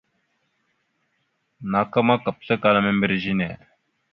[1.71, 3.49] Naka ma, pəslakala membirez a ne.